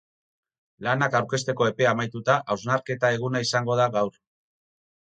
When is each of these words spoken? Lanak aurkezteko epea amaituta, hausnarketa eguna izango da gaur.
Lanak 0.87 1.17
aurkezteko 1.19 1.67
epea 1.73 1.91
amaituta, 1.93 2.39
hausnarketa 2.55 3.13
eguna 3.21 3.47
izango 3.49 3.79
da 3.83 3.91
gaur. 3.99 4.23